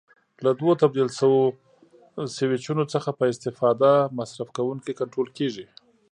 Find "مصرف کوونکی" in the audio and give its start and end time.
4.19-4.93